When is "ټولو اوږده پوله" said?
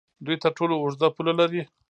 0.57-1.33